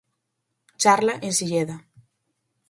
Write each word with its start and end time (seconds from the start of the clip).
Charla 0.81 1.13
en 1.25 1.31
Silleda. 1.39 1.77